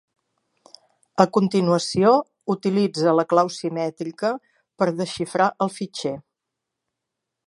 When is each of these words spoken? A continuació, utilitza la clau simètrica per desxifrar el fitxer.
A 1.25 1.27
continuació, 1.37 2.13
utilitza 2.55 3.13
la 3.19 3.27
clau 3.35 3.53
simètrica 3.57 4.31
per 4.83 4.89
desxifrar 5.03 5.51
el 5.67 5.75
fitxer. 5.79 6.15